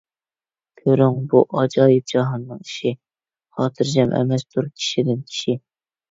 كۆرۈڭ، 0.79 1.17
بۇ 1.33 1.41
ئاجايىپ 1.57 2.07
جاھاننىڭ 2.11 2.63
ئىشى، 2.63 2.93
خاتىرجەم 3.59 4.15
ئەمەستۇر 4.21 4.71
كىشىدىن 4.71 5.21
كىشى. 5.29 5.55